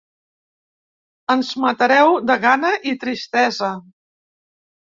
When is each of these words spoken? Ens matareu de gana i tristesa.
Ens 1.33 1.51
matareu 1.65 2.15
de 2.31 2.39
gana 2.47 2.75
i 2.93 2.97
tristesa. 3.05 3.71